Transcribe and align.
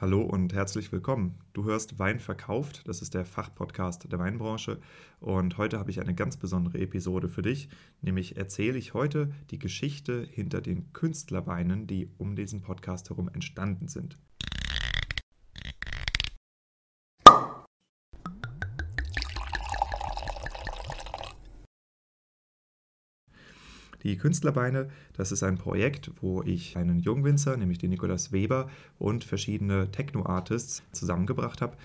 Hallo 0.00 0.22
und 0.22 0.52
herzlich 0.52 0.90
willkommen. 0.90 1.38
Du 1.52 1.66
hörst 1.66 2.00
Wein 2.00 2.18
verkauft, 2.18 2.82
das 2.88 3.00
ist 3.00 3.14
der 3.14 3.24
Fachpodcast 3.24 4.10
der 4.10 4.18
Weinbranche 4.18 4.80
und 5.20 5.56
heute 5.56 5.78
habe 5.78 5.92
ich 5.92 6.00
eine 6.00 6.16
ganz 6.16 6.36
besondere 6.36 6.78
Episode 6.78 7.28
für 7.28 7.42
dich, 7.42 7.68
nämlich 8.02 8.36
erzähle 8.36 8.76
ich 8.76 8.92
heute 8.92 9.30
die 9.52 9.60
Geschichte 9.60 10.26
hinter 10.28 10.60
den 10.60 10.92
Künstlerweinen, 10.92 11.86
die 11.86 12.10
um 12.18 12.34
diesen 12.34 12.60
Podcast 12.60 13.08
herum 13.10 13.30
entstanden 13.32 13.86
sind. 13.86 14.18
Die 24.04 24.18
Künstlerbeine, 24.18 24.90
das 25.14 25.32
ist 25.32 25.42
ein 25.42 25.56
Projekt, 25.56 26.10
wo 26.20 26.42
ich 26.42 26.76
einen 26.76 26.98
Jungwinzer, 26.98 27.56
nämlich 27.56 27.78
den 27.78 27.88
Nikolaus 27.88 28.32
Weber 28.32 28.68
und 28.98 29.24
verschiedene 29.24 29.90
Techno-Artists 29.90 30.82
zusammengebracht 30.92 31.62
habe 31.62 31.76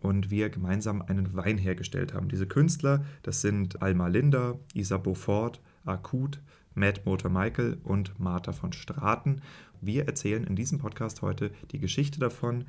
und 0.00 0.30
wir 0.30 0.50
gemeinsam 0.50 1.00
einen 1.00 1.36
Wein 1.36 1.58
hergestellt 1.58 2.12
haben. 2.12 2.28
Diese 2.28 2.48
Künstler, 2.48 3.04
das 3.22 3.40
sind 3.40 3.82
Alma 3.82 4.08
Linda, 4.08 4.58
Isa 4.74 4.96
Beaufort, 4.96 5.60
Akut, 5.84 6.40
Matt 6.74 7.04
Motor 7.04 7.30
Michael 7.30 7.78
und 7.82 8.18
Martha 8.18 8.52
von 8.52 8.72
Straten. 8.72 9.42
Wir 9.80 10.06
erzählen 10.06 10.44
in 10.44 10.56
diesem 10.56 10.78
Podcast 10.78 11.22
heute 11.22 11.50
die 11.72 11.78
Geschichte 11.78 12.20
davon, 12.20 12.66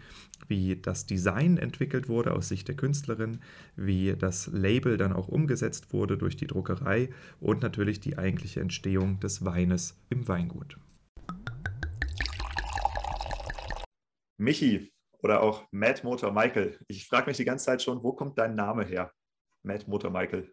wie 0.48 0.76
das 0.76 1.06
Design 1.06 1.58
entwickelt 1.58 2.10
wurde 2.10 2.34
aus 2.34 2.48
Sicht 2.48 2.68
der 2.68 2.76
Künstlerin, 2.76 3.42
wie 3.76 4.16
das 4.16 4.48
Label 4.48 4.98
dann 4.98 5.14
auch 5.14 5.28
umgesetzt 5.28 5.94
wurde 5.94 6.18
durch 6.18 6.36
die 6.36 6.48
Druckerei 6.48 7.10
und 7.40 7.62
natürlich 7.62 8.00
die 8.00 8.18
eigentliche 8.18 8.62
Entstehung 8.62 9.20
des 9.20 9.46
Weines 9.46 10.00
im 10.10 10.28
Weingut. 10.28 10.78
Michi 14.38 14.92
oder 15.20 15.44
auch 15.44 15.68
Matt 15.72 16.04
Motor 16.04 16.32
Michael. 16.32 16.80
Ich 16.88 17.08
frage 17.08 17.28
mich 17.28 17.38
die 17.38 17.46
ganze 17.46 17.66
Zeit 17.66 17.82
schon, 17.82 18.02
wo 18.04 18.14
kommt 18.14 18.38
dein 18.38 18.56
Name 18.56 18.86
her? 18.86 19.14
Matt 19.64 19.88
Motor 19.88 20.10
Michael. 20.10 20.52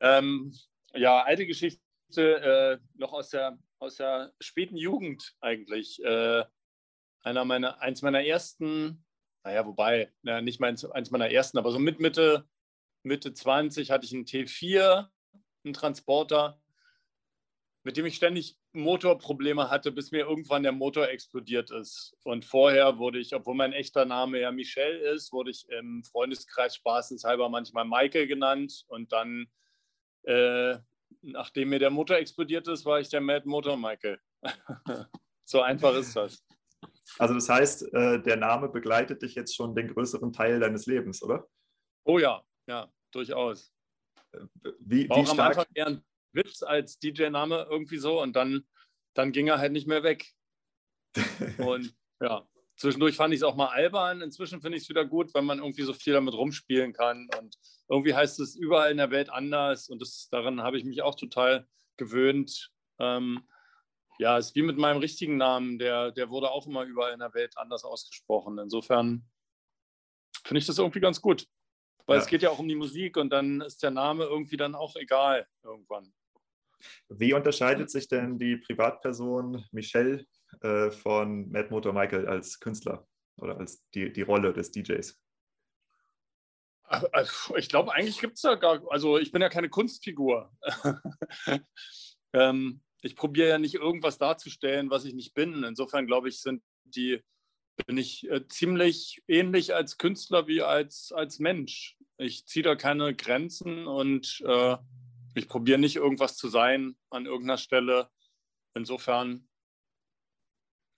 Ähm, 0.00 0.52
ja, 0.94 1.22
alte 1.22 1.46
Geschichte, 1.46 1.80
äh, 2.16 2.78
noch 2.94 3.12
aus 3.12 3.30
der, 3.30 3.58
aus 3.78 3.96
der 3.96 4.32
späten 4.40 4.76
Jugend 4.76 5.34
eigentlich. 5.40 6.02
Äh, 6.04 6.44
einer 7.22 7.44
meiner, 7.44 7.80
eins 7.80 8.02
meiner 8.02 8.24
ersten, 8.24 9.04
naja, 9.44 9.66
wobei, 9.66 10.12
ja, 10.22 10.40
nicht 10.40 10.60
meins, 10.60 10.84
eins 10.84 11.10
meiner 11.10 11.30
ersten, 11.30 11.58
aber 11.58 11.70
so 11.70 11.78
mit 11.78 12.00
Mitte, 12.00 12.46
Mitte 13.02 13.32
20 13.32 13.90
hatte 13.90 14.06
ich 14.06 14.14
einen 14.14 14.24
T4, 14.24 15.08
einen 15.64 15.74
Transporter, 15.74 16.60
mit 17.82 17.96
dem 17.96 18.06
ich 18.06 18.16
ständig 18.16 18.56
Motorprobleme 18.72 19.70
hatte, 19.70 19.92
bis 19.92 20.10
mir 20.10 20.20
irgendwann 20.20 20.62
der 20.62 20.72
Motor 20.72 21.08
explodiert 21.08 21.70
ist. 21.70 22.16
Und 22.24 22.44
vorher 22.44 22.98
wurde 22.98 23.18
ich, 23.18 23.34
obwohl 23.34 23.54
mein 23.54 23.72
echter 23.72 24.04
Name 24.04 24.40
ja 24.40 24.50
Michel 24.52 24.98
ist, 24.98 25.32
wurde 25.32 25.50
ich 25.50 25.68
im 25.68 26.02
Freundeskreis 26.02 26.76
spaßenshalber 26.76 27.48
manchmal 27.48 27.84
Michael 27.84 28.26
genannt. 28.26 28.84
Und 28.88 29.12
dann 29.12 29.46
äh, 30.24 30.78
nachdem 31.22 31.70
mir 31.70 31.78
der 31.78 31.90
Motor 31.90 32.16
explodiert 32.16 32.68
ist, 32.68 32.84
war 32.84 33.00
ich 33.00 33.08
der 33.08 33.20
Mad 33.20 33.48
Motor 33.48 33.76
Michael. 33.76 34.18
so 35.44 35.62
einfach 35.62 35.94
ist 35.94 36.14
das. 36.14 36.44
Also 37.18 37.34
das 37.34 37.48
heißt, 37.48 37.94
äh, 37.94 38.22
der 38.22 38.36
Name 38.36 38.68
begleitet 38.68 39.22
dich 39.22 39.34
jetzt 39.34 39.54
schon 39.54 39.74
den 39.74 39.88
größeren 39.88 40.32
Teil 40.32 40.60
deines 40.60 40.86
Lebens, 40.86 41.22
oder? 41.22 41.46
Oh 42.04 42.18
ja, 42.18 42.42
ja, 42.66 42.90
durchaus. 43.10 43.72
Wie, 44.80 45.08
war 45.08 45.18
wie 45.18 45.26
stark? 45.26 45.38
am 45.38 45.46
Anfang 45.46 45.66
eher 45.74 45.86
ein 45.86 46.04
Witz 46.32 46.62
als 46.62 46.98
DJ-Name 46.98 47.66
irgendwie 47.70 47.98
so 47.98 48.20
und 48.20 48.34
dann, 48.34 48.66
dann 49.14 49.32
ging 49.32 49.46
er 49.46 49.58
halt 49.58 49.72
nicht 49.72 49.86
mehr 49.86 50.02
weg. 50.02 50.26
und 51.58 51.94
ja, 52.20 52.46
Zwischendurch 52.76 53.16
fand 53.16 53.32
ich 53.32 53.40
es 53.40 53.44
auch 53.44 53.54
mal 53.54 53.68
albern. 53.68 54.20
Inzwischen 54.20 54.60
finde 54.60 54.76
ich 54.76 54.84
es 54.84 54.88
wieder 54.88 55.04
gut, 55.04 55.32
wenn 55.34 55.44
man 55.44 55.58
irgendwie 55.58 55.82
so 55.82 55.92
viel 55.92 56.12
damit 56.12 56.34
rumspielen 56.34 56.92
kann. 56.92 57.28
Und 57.38 57.56
irgendwie 57.88 58.14
heißt 58.14 58.40
es 58.40 58.56
überall 58.56 58.90
in 58.90 58.96
der 58.96 59.10
Welt 59.10 59.30
anders. 59.30 59.88
Und 59.88 60.02
das, 60.02 60.28
daran 60.30 60.62
habe 60.62 60.78
ich 60.78 60.84
mich 60.84 61.02
auch 61.02 61.14
total 61.14 61.68
gewöhnt. 61.96 62.72
Ähm, 62.98 63.46
ja, 64.18 64.38
es 64.38 64.48
ist 64.48 64.56
wie 64.56 64.62
mit 64.62 64.76
meinem 64.76 64.98
richtigen 64.98 65.36
Namen. 65.36 65.78
Der, 65.78 66.10
der 66.10 66.30
wurde 66.30 66.50
auch 66.50 66.66
immer 66.66 66.84
überall 66.84 67.12
in 67.12 67.20
der 67.20 67.34
Welt 67.34 67.56
anders 67.56 67.84
ausgesprochen. 67.84 68.58
Insofern 68.58 69.24
finde 70.44 70.58
ich 70.58 70.66
das 70.66 70.78
irgendwie 70.78 71.00
ganz 71.00 71.20
gut. 71.20 71.46
Weil 72.06 72.16
ja. 72.16 72.22
es 72.22 72.28
geht 72.28 72.42
ja 72.42 72.50
auch 72.50 72.58
um 72.58 72.68
die 72.68 72.74
Musik 72.74 73.16
und 73.16 73.30
dann 73.30 73.60
ist 73.62 73.82
der 73.82 73.90
Name 73.90 74.24
irgendwie 74.24 74.56
dann 74.56 74.74
auch 74.74 74.94
egal 74.96 75.46
irgendwann. 75.62 76.12
Wie 77.08 77.32
unterscheidet 77.32 77.90
sich 77.90 78.08
denn 78.08 78.38
die 78.38 78.56
Privatperson 78.56 79.64
Michelle 79.70 80.26
äh, 80.64 80.90
von 80.90 81.50
Mad 81.50 81.68
Motor 81.68 81.92
Michael 81.92 82.26
als 82.26 82.58
Künstler 82.58 83.06
oder 83.36 83.58
als 83.58 83.86
die, 83.90 84.10
die 84.10 84.22
Rolle 84.22 84.54
des 84.54 84.70
DJs? 84.70 85.20
Also 86.84 87.56
ich 87.56 87.68
glaube, 87.68 87.92
eigentlich 87.92 88.18
gibt 88.18 88.36
es 88.36 88.42
da 88.42 88.54
gar, 88.54 88.80
also 88.90 89.18
ich 89.18 89.30
bin 89.30 89.42
ja 89.42 89.50
keine 89.50 89.68
Kunstfigur. 89.68 90.50
ähm, 92.32 92.80
ich 93.02 93.14
probiere 93.14 93.48
ja 93.50 93.58
nicht 93.58 93.74
irgendwas 93.74 94.16
darzustellen, 94.16 94.88
was 94.88 95.04
ich 95.04 95.12
nicht 95.12 95.34
bin. 95.34 95.64
Insofern 95.64 96.06
glaube 96.06 96.30
ich, 96.30 96.40
sind 96.40 96.62
die, 96.84 97.20
bin 97.86 97.98
ich 97.98 98.26
äh, 98.30 98.46
ziemlich 98.48 99.22
ähnlich 99.28 99.74
als 99.74 99.98
Künstler 99.98 100.46
wie 100.46 100.62
als, 100.62 101.12
als 101.12 101.40
Mensch. 101.40 101.98
Ich 102.16 102.46
ziehe 102.46 102.62
da 102.62 102.74
keine 102.74 103.14
Grenzen 103.14 103.86
und 103.86 104.42
äh, 104.46 104.78
ich 105.34 105.46
probiere 105.46 105.78
nicht 105.78 105.96
irgendwas 105.96 106.36
zu 106.36 106.48
sein 106.48 106.96
an 107.10 107.26
irgendeiner 107.26 107.58
Stelle. 107.58 108.08
Insofern 108.74 109.46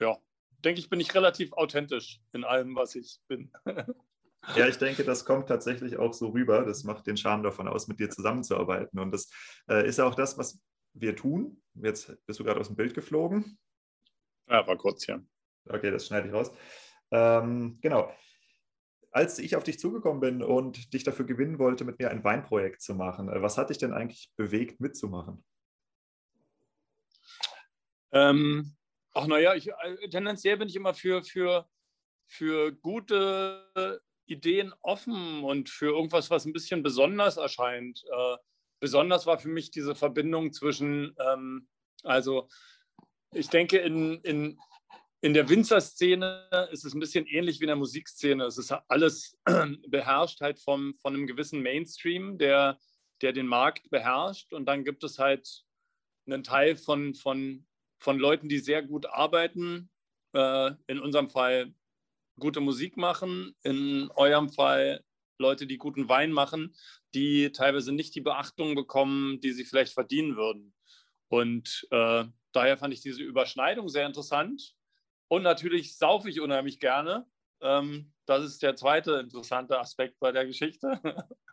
ja, 0.01 0.17
denke 0.65 0.81
ich, 0.81 0.91
bin 0.91 1.01
ich 1.01 1.15
relativ 1.15 1.53
authentisch 1.53 2.21
in 2.33 2.45
allem, 2.45 2.75
was 2.77 2.95
ich 2.95 3.21
bin. 3.29 3.53
Ja, 4.55 4.69
ich 4.69 4.79
denke, 4.79 5.03
das 5.03 5.25
kommt 5.25 5.49
tatsächlich 5.49 5.97
auch 5.97 6.13
so 6.13 6.29
rüber. 6.29 6.65
Das 6.65 6.85
macht 6.85 7.07
den 7.07 7.17
Charme 7.17 7.43
davon 7.43 7.67
aus, 7.67 7.89
mit 7.89 7.99
dir 7.99 8.11
zusammenzuarbeiten. 8.11 9.01
Und 9.01 9.11
das 9.11 9.29
äh, 9.69 9.87
ist 9.89 9.99
auch 9.99 10.15
das, 10.15 10.39
was 10.39 10.63
wir 10.93 11.17
tun. 11.17 11.61
Jetzt 11.75 12.17
bist 12.27 12.39
du 12.39 12.45
gerade 12.45 12.61
aus 12.61 12.69
dem 12.69 12.77
Bild 12.77 12.95
geflogen. 12.95 13.59
Ja, 14.49 14.65
war 14.67 14.77
kurz, 14.77 15.07
ja. 15.07 15.21
Okay, 15.69 15.91
das 15.91 16.07
schneide 16.07 16.29
ich 16.29 16.35
raus. 16.35 16.53
Ähm, 17.11 17.79
genau. 17.81 18.13
Als 19.11 19.39
ich 19.39 19.57
auf 19.57 19.65
dich 19.65 19.81
zugekommen 19.81 20.21
bin 20.21 20.43
und 20.43 20.93
dich 20.93 21.03
dafür 21.03 21.25
gewinnen 21.25 21.59
wollte, 21.59 21.85
mit 21.85 21.99
mir 21.99 22.11
ein 22.11 22.23
Weinprojekt 22.23 22.83
zu 22.83 22.95
machen, 22.95 23.29
äh, 23.29 23.43
was 23.43 23.59
hat 23.59 23.71
dich 23.71 23.79
denn 23.79 23.93
eigentlich 23.93 24.31
bewegt, 24.37 24.81
mitzumachen? 24.81 25.45
Ähm, 28.13 28.77
Ach 29.17 29.27
naja, 29.27 29.55
ich, 29.55 29.69
äh, 29.69 30.09
tendenziell 30.11 30.59
bin 30.59 30.69
ich 30.69 30.77
immer 30.77 30.93
für, 30.93 31.23
für, 31.23 31.67
für 32.27 32.73
gute 32.73 34.03
Ideen 34.27 34.75
offen 34.83 35.43
und 35.43 35.71
für 35.71 35.87
irgendwas, 35.87 36.29
was 36.29 36.45
ein 36.45 36.53
bisschen 36.53 36.83
besonders 36.83 37.39
erscheint. 37.39 38.05
Äh, 38.11 38.37
besonders 38.79 39.25
war 39.25 39.39
für 39.39 39.49
mich 39.49 39.71
diese 39.71 39.95
Verbindung 39.95 40.53
zwischen, 40.53 41.17
ähm, 41.19 41.67
also 42.03 42.51
ich 43.33 43.49
denke, 43.49 43.79
in, 43.79 44.21
in, 44.21 44.61
in 45.23 45.33
der 45.33 45.49
Winzerszene 45.49 46.69
ist 46.71 46.85
es 46.85 46.93
ein 46.93 47.01
bisschen 47.01 47.25
ähnlich 47.27 47.59
wie 47.61 47.65
in 47.65 47.69
der 47.69 47.77
Musikszene. 47.77 48.45
Es 48.45 48.59
ist 48.59 48.71
alles 48.87 49.39
beherrscht 49.89 50.43
halt 50.43 50.61
vom, 50.61 50.95
von 51.01 51.15
einem 51.15 51.27
gewissen 51.27 51.63
Mainstream, 51.63 52.37
der, 52.37 52.79
der 53.23 53.33
den 53.33 53.47
Markt 53.47 53.89
beherrscht. 53.89 54.53
Und 54.53 54.67
dann 54.67 54.85
gibt 54.85 55.05
es 55.05 55.19
halt 55.19 55.65
einen 56.27 56.43
Teil 56.43 56.77
von, 56.77 57.15
von 57.15 57.67
von 57.99 58.19
Leuten, 58.19 58.49
die 58.49 58.59
sehr 58.59 58.83
gut 58.83 59.07
arbeiten, 59.07 59.91
äh, 60.33 60.73
in 60.87 61.01
unserem 61.01 61.31
Fall 61.31 61.75
gute 62.39 62.61
Musik 62.61 62.97
machen, 62.97 63.55
in 63.63 64.11
eurem 64.15 64.51
Fall 64.51 65.03
Leute, 65.39 65.67
die 65.67 65.79
guten 65.79 66.09
Wein 66.09 66.33
machen, 66.33 66.75
die 67.15 67.53
teilweise 67.53 67.93
nicht 67.93 68.15
die 68.15 68.21
Beachtung 68.21 68.75
bekommen, 68.75 69.41
die 69.41 69.53
sie 69.53 69.65
vielleicht 69.65 69.93
verdienen 69.93 70.37
würden. 70.37 70.75
Und 71.29 71.87
äh, 71.91 72.25
daher 72.53 72.79
fand 72.79 72.95
ich 72.95 73.03
diese 73.03 73.23
Überschneidung 73.23 73.89
sehr 73.89 74.07
interessant. 74.07 74.75
Und 75.29 75.43
natürlich 75.43 75.97
saufe 75.99 76.31
ich 76.31 76.41
unheimlich 76.41 76.79
gerne. 76.79 77.27
Ähm, 77.61 78.13
das 78.27 78.45
ist 78.45 78.63
der 78.63 78.77
zweite 78.77 79.15
interessante 79.15 79.79
Aspekt 79.79 80.19
bei 80.21 80.33
der 80.33 80.47
Geschichte. 80.47 81.01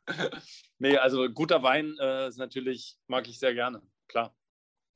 nee, 0.77 0.97
also 0.97 1.29
guter 1.29 1.63
Wein 1.63 1.95
äh, 2.00 2.29
natürlich, 2.35 2.97
mag 3.07 3.27
ich 3.27 3.39
sehr 3.39 3.53
gerne, 3.53 3.81
klar. 4.07 4.35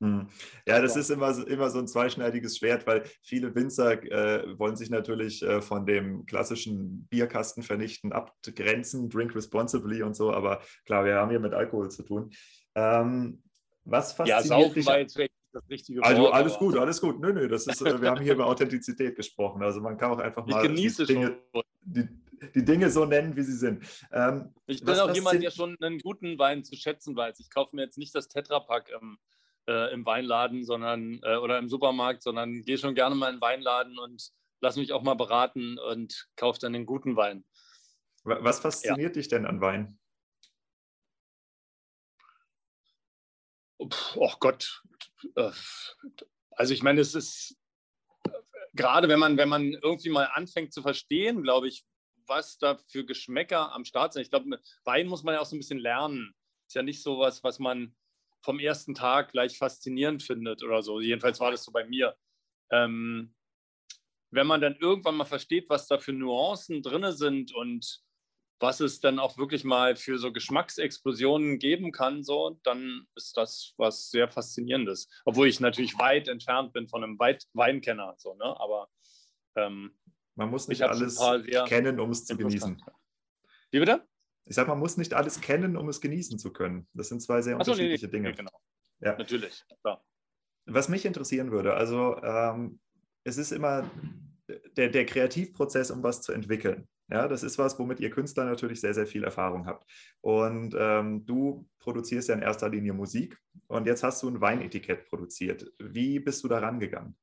Hm. 0.00 0.28
Ja, 0.64 0.80
das 0.80 0.94
ist 0.94 1.10
immer, 1.10 1.36
immer 1.48 1.70
so 1.70 1.80
ein 1.80 1.88
zweischneidiges 1.88 2.58
Schwert, 2.58 2.86
weil 2.86 3.04
viele 3.22 3.52
Winzer 3.54 4.02
äh, 4.04 4.58
wollen 4.58 4.76
sich 4.76 4.90
natürlich 4.90 5.42
äh, 5.42 5.60
von 5.60 5.86
dem 5.86 6.24
klassischen 6.24 7.06
Bierkasten 7.08 7.64
vernichten 7.64 8.12
abgrenzen, 8.12 9.08
drink 9.08 9.34
responsibly 9.34 10.02
und 10.02 10.14
so, 10.14 10.32
aber 10.32 10.62
klar, 10.84 11.04
wir 11.04 11.16
haben 11.16 11.30
hier 11.30 11.40
mit 11.40 11.52
Alkohol 11.52 11.90
zu 11.90 12.04
tun. 12.04 12.30
Ähm, 12.76 13.42
was 13.84 14.12
fasziniert 14.12 14.44
ja, 14.44 14.48
saufen 14.48 14.74
dich? 14.74 14.86
war 14.86 14.98
jetzt 14.98 15.18
das 15.52 15.68
richtige 15.68 16.04
also, 16.04 16.22
Wort. 16.22 16.34
Also 16.34 16.44
alles 16.44 16.58
gut, 16.58 16.76
alles 16.76 17.00
gut. 17.00 17.20
Nö, 17.20 17.32
nö, 17.32 17.48
das 17.48 17.66
ist, 17.66 17.80
äh, 17.82 18.00
wir 18.00 18.10
haben 18.10 18.20
hier 18.20 18.34
über 18.34 18.46
Authentizität 18.46 19.16
gesprochen. 19.16 19.62
Also 19.62 19.80
man 19.80 19.96
kann 19.96 20.12
auch 20.12 20.18
einfach 20.18 20.46
mal 20.46 20.62
die 20.68 20.88
Dinge, 21.06 21.38
die, 21.82 22.08
die, 22.54 22.64
Dinge, 22.64 22.90
so 22.90 23.04
nennen, 23.04 23.34
wie 23.34 23.42
sie 23.42 23.56
sind. 23.56 23.84
Ähm, 24.12 24.54
ich 24.66 24.84
bin 24.84 24.94
auch 24.94 25.12
jemand, 25.12 25.42
der 25.42 25.50
schon 25.50 25.76
einen 25.80 25.98
guten 25.98 26.38
Wein 26.38 26.64
zu 26.64 26.76
schätzen 26.76 27.16
weiß. 27.16 27.40
Ich 27.40 27.50
kaufe 27.50 27.74
mir 27.74 27.82
jetzt 27.82 27.98
nicht 27.98 28.14
das 28.14 28.28
Tetrapack 28.28 28.90
ähm, 29.00 29.18
äh, 29.68 29.92
im 29.92 30.04
Weinladen, 30.06 30.64
sondern 30.64 31.20
äh, 31.22 31.36
oder 31.36 31.58
im 31.58 31.68
Supermarkt, 31.68 32.22
sondern 32.22 32.62
gehe 32.62 32.78
schon 32.78 32.94
gerne 32.94 33.14
mal 33.14 33.28
in 33.28 33.36
den 33.36 33.40
Weinladen 33.40 33.98
und 33.98 34.30
lasse 34.60 34.80
mich 34.80 34.92
auch 34.92 35.02
mal 35.02 35.14
beraten 35.14 35.78
und 35.78 36.28
kaufe 36.36 36.58
dann 36.58 36.72
den 36.72 36.86
guten 36.86 37.14
Wein. 37.14 37.44
Was 38.24 38.60
fasziniert 38.60 39.14
ja. 39.14 39.20
dich 39.20 39.28
denn 39.28 39.46
an 39.46 39.60
Wein? 39.60 39.98
Oh 43.78 44.32
Gott. 44.40 44.82
Äh, 45.36 45.52
also 46.50 46.74
ich 46.74 46.82
meine, 46.82 47.00
es 47.00 47.14
ist 47.14 47.56
gerade 48.74 49.08
wenn 49.08 49.18
man, 49.18 49.36
wenn 49.36 49.48
man 49.48 49.72
irgendwie 49.74 50.10
mal 50.10 50.30
anfängt 50.32 50.72
zu 50.72 50.82
verstehen, 50.82 51.42
glaube 51.42 51.68
ich, 51.68 51.84
was 52.26 52.58
da 52.58 52.76
für 52.76 53.04
Geschmäcker 53.04 53.72
am 53.72 53.84
Start 53.84 54.12
sind. 54.12 54.22
Ich 54.22 54.30
glaube, 54.30 54.60
Wein 54.84 55.08
muss 55.08 55.22
man 55.22 55.34
ja 55.34 55.40
auch 55.40 55.46
so 55.46 55.56
ein 55.56 55.58
bisschen 55.58 55.78
lernen. 55.78 56.34
Ist 56.66 56.74
ja 56.74 56.82
nicht 56.82 57.02
so 57.02 57.18
was, 57.18 57.42
was 57.42 57.58
man 57.58 57.94
vom 58.48 58.60
ersten 58.60 58.94
Tag 58.94 59.32
gleich 59.32 59.58
faszinierend 59.58 60.22
findet 60.22 60.62
oder 60.62 60.82
so. 60.82 61.00
Jedenfalls 61.00 61.38
war 61.38 61.50
das 61.50 61.64
so 61.64 61.70
bei 61.70 61.84
mir. 61.84 62.16
Ähm, 62.72 63.34
wenn 64.30 64.46
man 64.46 64.62
dann 64.62 64.74
irgendwann 64.76 65.16
mal 65.16 65.26
versteht, 65.26 65.68
was 65.68 65.86
da 65.86 65.98
für 65.98 66.14
Nuancen 66.14 66.80
drin 66.82 67.12
sind 67.12 67.54
und 67.54 68.00
was 68.58 68.80
es 68.80 69.00
dann 69.00 69.18
auch 69.18 69.36
wirklich 69.36 69.64
mal 69.64 69.96
für 69.96 70.16
so 70.18 70.32
Geschmacksexplosionen 70.32 71.58
geben 71.58 71.92
kann, 71.92 72.24
so, 72.24 72.58
dann 72.62 73.06
ist 73.16 73.36
das 73.36 73.74
was 73.76 74.08
sehr 74.08 74.30
Faszinierendes. 74.30 75.10
Obwohl 75.26 75.48
ich 75.48 75.60
natürlich 75.60 75.98
weit 75.98 76.26
entfernt 76.28 76.72
bin 76.72 76.88
von 76.88 77.04
einem 77.04 77.18
Weit 77.18 77.44
Weinkenner, 77.52 78.14
so, 78.16 78.34
ne? 78.34 78.44
aber 78.44 78.88
ähm, 79.56 79.94
man 80.36 80.48
muss 80.48 80.68
nicht 80.68 80.82
alles 80.82 81.20
kennen, 81.66 82.00
um 82.00 82.12
es 82.12 82.24
zu 82.24 82.34
genießen. 82.34 82.82
Wie 83.72 83.78
bitte? 83.78 84.08
Ich 84.48 84.54
sage, 84.54 84.70
man 84.70 84.78
muss 84.78 84.96
nicht 84.96 85.12
alles 85.14 85.40
kennen, 85.40 85.76
um 85.76 85.88
es 85.88 86.00
genießen 86.00 86.38
zu 86.38 86.52
können. 86.52 86.88
Das 86.94 87.08
sind 87.08 87.20
zwei 87.20 87.42
sehr 87.42 87.54
so, 87.54 87.58
unterschiedliche 87.58 88.06
nee, 88.06 88.12
Dinge. 88.12 88.30
Nee, 88.30 88.36
genau. 88.36 88.50
Ja. 89.00 89.16
Natürlich, 89.16 89.64
klar. 89.82 90.02
Was 90.66 90.88
mich 90.88 91.04
interessieren 91.04 91.50
würde, 91.50 91.74
also 91.74 92.16
ähm, 92.22 92.80
es 93.24 93.36
ist 93.36 93.52
immer 93.52 93.88
der, 94.76 94.88
der 94.88 95.06
Kreativprozess, 95.06 95.90
um 95.90 96.02
was 96.02 96.22
zu 96.22 96.32
entwickeln. 96.32 96.88
Ja, 97.10 97.26
das 97.26 97.42
ist 97.42 97.58
was, 97.58 97.78
womit 97.78 98.00
ihr 98.00 98.10
Künstler 98.10 98.44
natürlich 98.44 98.80
sehr, 98.80 98.92
sehr 98.92 99.06
viel 99.06 99.24
Erfahrung 99.24 99.66
habt. 99.66 99.90
Und 100.20 100.74
ähm, 100.78 101.24
du 101.24 101.68
produzierst 101.78 102.28
ja 102.28 102.34
in 102.34 102.42
erster 102.42 102.68
Linie 102.68 102.92
Musik 102.92 103.38
und 103.66 103.86
jetzt 103.86 104.02
hast 104.02 104.22
du 104.22 104.28
ein 104.28 104.40
Weinetikett 104.40 105.06
produziert. 105.06 105.72
Wie 105.78 106.20
bist 106.20 106.44
du 106.44 106.48
da 106.48 106.58
rangegangen? 106.58 107.16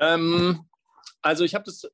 Ähm, 0.00 0.68
also 1.22 1.44
ich 1.44 1.54
habe 1.54 1.64
das 1.64 1.88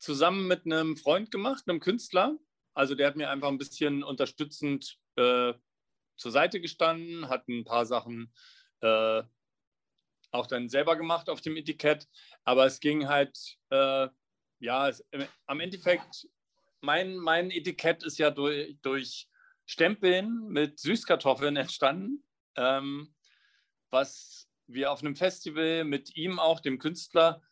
zusammen 0.00 0.48
mit 0.48 0.66
einem 0.66 0.96
Freund 0.96 1.30
gemacht, 1.30 1.64
einem 1.68 1.78
Künstler. 1.78 2.36
Also 2.74 2.94
der 2.94 3.06
hat 3.06 3.16
mir 3.16 3.30
einfach 3.30 3.48
ein 3.48 3.58
bisschen 3.58 4.02
unterstützend 4.02 4.98
äh, 5.16 5.54
zur 6.16 6.30
Seite 6.32 6.60
gestanden, 6.60 7.28
hat 7.28 7.48
ein 7.48 7.64
paar 7.64 7.86
Sachen 7.86 8.32
äh, 8.80 9.22
auch 10.32 10.46
dann 10.46 10.68
selber 10.68 10.96
gemacht 10.96 11.28
auf 11.28 11.40
dem 11.40 11.56
Etikett. 11.56 12.08
Aber 12.44 12.66
es 12.66 12.80
ging 12.80 13.08
halt 13.08 13.36
äh, 13.70 14.08
ja, 14.60 14.88
es, 14.88 15.04
am 15.46 15.60
Endeffekt, 15.60 16.28
mein, 16.80 17.16
mein 17.16 17.50
Etikett 17.50 18.04
ist 18.04 18.18
ja 18.18 18.30
durch, 18.30 18.76
durch 18.82 19.28
Stempeln 19.66 20.48
mit 20.48 20.78
Süßkartoffeln 20.78 21.56
entstanden, 21.56 22.22
ähm, 22.56 23.14
was 23.90 24.48
wir 24.66 24.92
auf 24.92 25.00
einem 25.00 25.16
Festival 25.16 25.84
mit 25.84 26.14
ihm 26.16 26.38
auch, 26.38 26.60
dem 26.60 26.78
Künstler, 26.78 27.42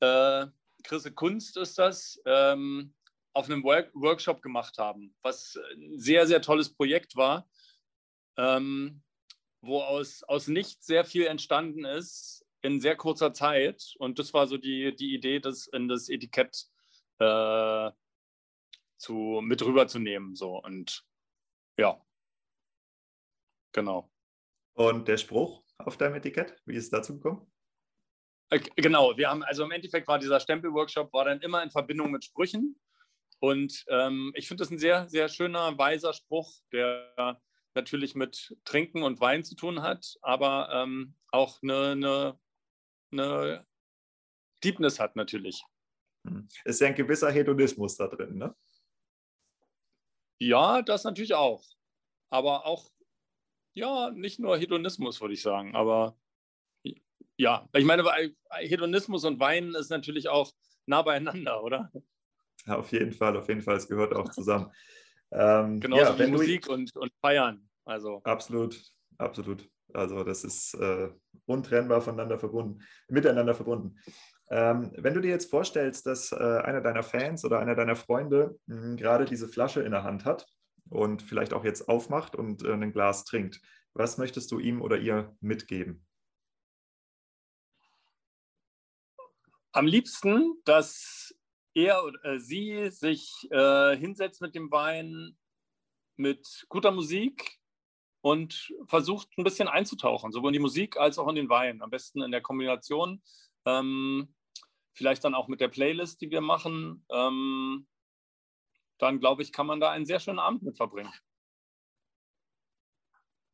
äh, 0.00 0.46
Chrisse 0.84 1.12
Kunst 1.12 1.56
ist 1.56 1.78
das, 1.78 2.20
ähm, 2.26 2.94
auf 3.34 3.46
einem 3.46 3.64
Work 3.64 3.90
Workshop 3.94 4.42
gemacht 4.42 4.78
haben, 4.78 5.14
was 5.22 5.58
ein 5.72 5.98
sehr, 5.98 6.26
sehr 6.26 6.40
tolles 6.40 6.72
Projekt 6.72 7.16
war, 7.16 7.48
ähm, 8.36 9.02
wo 9.60 9.80
aus, 9.82 10.22
aus 10.22 10.46
nichts 10.46 10.86
sehr 10.86 11.04
viel 11.04 11.26
entstanden 11.26 11.84
ist, 11.84 12.46
in 12.62 12.80
sehr 12.80 12.96
kurzer 12.96 13.32
Zeit. 13.32 13.94
Und 13.98 14.18
das 14.18 14.32
war 14.32 14.46
so 14.46 14.56
die, 14.56 14.94
die 14.94 15.14
Idee, 15.14 15.40
das 15.40 15.66
in 15.66 15.88
das 15.88 16.08
Etikett 16.08 16.66
äh, 17.18 17.90
zu, 18.96 19.40
mit 19.42 19.62
rüberzunehmen. 19.62 20.36
So. 20.36 20.58
Und 20.62 21.04
ja, 21.76 22.00
genau. 23.72 24.10
Und 24.74 25.08
der 25.08 25.16
Spruch 25.16 25.64
auf 25.78 25.96
deinem 25.96 26.16
Etikett, 26.16 26.56
wie 26.66 26.76
ist 26.76 26.84
es 26.84 26.90
dazu 26.90 27.14
gekommen? 27.14 27.50
Äh, 28.54 28.60
genau, 28.76 29.16
wir 29.16 29.30
haben, 29.30 29.42
also 29.42 29.64
im 29.64 29.70
Endeffekt 29.70 30.08
war 30.08 30.18
dieser 30.18 30.40
Stempelworkshop 30.40 31.12
war 31.12 31.24
dann 31.24 31.40
immer 31.40 31.62
in 31.62 31.70
Verbindung 31.70 32.10
mit 32.10 32.24
Sprüchen. 32.24 32.78
Und 33.40 33.84
ähm, 33.88 34.32
ich 34.36 34.48
finde 34.48 34.62
das 34.62 34.70
ein 34.70 34.78
sehr, 34.78 35.08
sehr 35.08 35.28
schöner, 35.28 35.76
weiser 35.76 36.12
Spruch, 36.14 36.52
der 36.72 37.40
natürlich 37.74 38.14
mit 38.14 38.56
Trinken 38.64 39.02
und 39.02 39.20
Wein 39.20 39.44
zu 39.44 39.56
tun 39.56 39.82
hat, 39.82 40.16
aber 40.22 40.70
ähm, 40.72 41.16
auch 41.32 41.60
eine, 41.62 41.90
eine 41.90 42.38
eine 43.20 43.66
Deepness 44.62 45.00
hat 45.00 45.16
natürlich. 45.16 45.64
Hm. 46.26 46.48
Es 46.64 46.76
ist 46.76 46.80
ja 46.80 46.88
ein 46.88 46.94
gewisser 46.94 47.30
Hedonismus 47.30 47.96
da 47.96 48.08
drin, 48.08 48.36
ne? 48.36 48.54
Ja, 50.38 50.82
das 50.82 51.04
natürlich 51.04 51.34
auch. 51.34 51.64
Aber 52.30 52.66
auch, 52.66 52.90
ja, 53.72 54.10
nicht 54.10 54.40
nur 54.40 54.58
Hedonismus, 54.58 55.20
würde 55.20 55.34
ich 55.34 55.42
sagen. 55.42 55.74
Aber 55.74 56.18
ja, 57.36 57.68
ich 57.72 57.84
meine, 57.84 58.04
Hedonismus 58.50 59.24
und 59.24 59.40
Wein 59.40 59.74
ist 59.74 59.90
natürlich 59.90 60.28
auch 60.28 60.52
nah 60.86 61.02
beieinander, 61.02 61.62
oder? 61.62 61.90
Ja, 62.66 62.76
auf 62.76 62.92
jeden 62.92 63.12
Fall, 63.12 63.36
auf 63.36 63.48
jeden 63.48 63.62
Fall. 63.62 63.76
Es 63.76 63.88
gehört 63.88 64.14
auch 64.14 64.28
zusammen. 64.30 64.70
Ähm, 65.36 65.80
Genauso 65.80 66.12
ja, 66.12 66.18
wie 66.18 66.30
Musik 66.30 66.68
und, 66.68 66.94
und 66.94 67.12
Feiern. 67.20 67.68
Also. 67.84 68.20
Absolut, 68.22 68.80
absolut. 69.18 69.68
Also 69.92 70.22
das 70.22 70.44
ist 70.44 70.74
äh, 70.74 71.08
untrennbar 71.46 72.00
voneinander 72.02 72.38
verbunden, 72.38 72.80
miteinander 73.08 73.54
verbunden. 73.54 73.98
Ähm, 74.50 74.92
wenn 74.96 75.14
du 75.14 75.20
dir 75.20 75.30
jetzt 75.30 75.50
vorstellst, 75.50 76.06
dass 76.06 76.30
äh, 76.30 76.36
einer 76.36 76.82
deiner 76.82 77.02
Fans 77.02 77.44
oder 77.44 77.58
einer 77.58 77.74
deiner 77.74 77.96
Freunde 77.96 78.56
mh, 78.66 78.96
gerade 78.96 79.24
diese 79.24 79.48
Flasche 79.48 79.82
in 79.82 79.90
der 79.90 80.04
Hand 80.04 80.24
hat 80.24 80.46
und 80.88 81.22
vielleicht 81.22 81.52
auch 81.52 81.64
jetzt 81.64 81.88
aufmacht 81.88 82.36
und 82.36 82.64
äh, 82.64 82.72
ein 82.72 82.92
Glas 82.92 83.24
trinkt, 83.24 83.60
was 83.94 84.18
möchtest 84.18 84.52
du 84.52 84.58
ihm 84.60 84.82
oder 84.82 84.98
ihr 84.98 85.34
mitgeben? 85.40 86.04
Am 89.74 89.86
liebsten, 89.86 90.54
dass 90.64 91.34
er 91.74 92.04
oder 92.04 92.24
äh, 92.24 92.38
sie 92.38 92.90
sich 92.90 93.48
äh, 93.50 93.96
hinsetzt 93.96 94.40
mit 94.40 94.54
dem 94.54 94.70
Wein, 94.70 95.36
mit 96.16 96.64
guter 96.68 96.92
Musik, 96.92 97.58
und 98.24 98.72
versucht 98.86 99.28
ein 99.36 99.44
bisschen 99.44 99.68
einzutauchen, 99.68 100.32
sowohl 100.32 100.48
in 100.48 100.54
die 100.54 100.58
Musik 100.58 100.96
als 100.96 101.18
auch 101.18 101.28
in 101.28 101.34
den 101.34 101.50
Wein. 101.50 101.82
Am 101.82 101.90
besten 101.90 102.22
in 102.22 102.30
der 102.30 102.40
Kombination. 102.40 103.22
Ähm, 103.66 104.34
vielleicht 104.94 105.24
dann 105.24 105.34
auch 105.34 105.46
mit 105.46 105.60
der 105.60 105.68
Playlist, 105.68 106.22
die 106.22 106.30
wir 106.30 106.40
machen. 106.40 107.04
Ähm, 107.10 107.86
dann 108.96 109.20
glaube 109.20 109.42
ich, 109.42 109.52
kann 109.52 109.66
man 109.66 109.78
da 109.78 109.90
einen 109.90 110.06
sehr 110.06 110.20
schönen 110.20 110.38
Abend 110.38 110.62
mit 110.62 110.78
verbringen. 110.78 111.12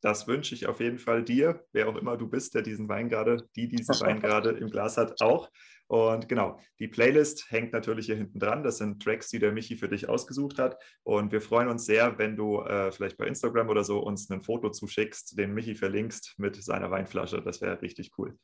Das 0.00 0.26
wünsche 0.26 0.54
ich 0.54 0.66
auf 0.66 0.80
jeden 0.80 0.98
Fall 0.98 1.22
dir, 1.22 1.64
wer 1.72 1.88
auch 1.88 1.96
immer 1.96 2.16
du 2.16 2.28
bist, 2.28 2.54
der 2.54 2.62
diesen 2.62 2.88
Wein 2.88 3.08
gerade, 3.08 3.48
die 3.54 3.68
diesen 3.68 4.00
Wein 4.00 4.20
gerade 4.20 4.50
im 4.50 4.70
Glas 4.70 4.96
hat, 4.96 5.20
auch. 5.20 5.50
Und 5.88 6.28
genau, 6.28 6.60
die 6.78 6.86
Playlist 6.86 7.50
hängt 7.50 7.72
natürlich 7.72 8.06
hier 8.06 8.16
hinten 8.16 8.38
dran. 8.38 8.62
Das 8.62 8.78
sind 8.78 9.02
Tracks, 9.02 9.28
die 9.28 9.40
der 9.40 9.52
Michi 9.52 9.76
für 9.76 9.88
dich 9.88 10.08
ausgesucht 10.08 10.58
hat. 10.58 10.80
Und 11.02 11.32
wir 11.32 11.40
freuen 11.40 11.68
uns 11.68 11.84
sehr, 11.84 12.16
wenn 12.16 12.36
du 12.36 12.60
äh, 12.60 12.92
vielleicht 12.92 13.16
bei 13.18 13.26
Instagram 13.26 13.68
oder 13.68 13.82
so 13.82 13.98
uns 13.98 14.30
ein 14.30 14.40
Foto 14.40 14.70
zuschickst, 14.70 15.36
den 15.36 15.52
Michi 15.52 15.74
verlinkst 15.74 16.34
mit 16.38 16.62
seiner 16.62 16.90
Weinflasche. 16.90 17.42
Das 17.42 17.60
wäre 17.60 17.82
richtig 17.82 18.12
cool. 18.18 18.38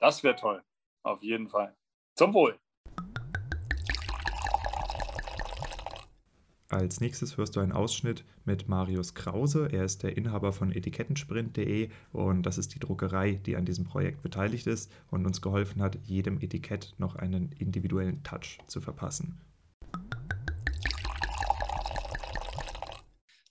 Das 0.00 0.24
wäre 0.24 0.36
toll, 0.36 0.62
auf 1.02 1.22
jeden 1.22 1.48
Fall. 1.48 1.76
Zum 2.16 2.32
Wohl. 2.32 2.58
Als 6.74 7.00
nächstes 7.00 7.36
hörst 7.36 7.54
du 7.54 7.60
einen 7.60 7.70
Ausschnitt 7.70 8.24
mit 8.44 8.68
Marius 8.68 9.14
Krause. 9.14 9.68
Er 9.70 9.84
ist 9.84 10.02
der 10.02 10.16
Inhaber 10.16 10.52
von 10.52 10.72
etikettensprint.de 10.72 11.88
und 12.12 12.42
das 12.42 12.58
ist 12.58 12.74
die 12.74 12.80
Druckerei, 12.80 13.34
die 13.46 13.54
an 13.54 13.64
diesem 13.64 13.84
Projekt 13.84 14.22
beteiligt 14.22 14.66
ist 14.66 14.90
und 15.08 15.24
uns 15.24 15.40
geholfen 15.40 15.80
hat, 15.80 15.96
jedem 16.02 16.40
Etikett 16.40 16.92
noch 16.98 17.14
einen 17.14 17.52
individuellen 17.60 18.24
Touch 18.24 18.58
zu 18.66 18.80
verpassen. 18.80 19.40